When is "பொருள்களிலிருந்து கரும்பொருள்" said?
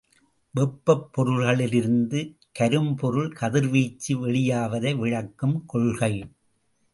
1.17-3.31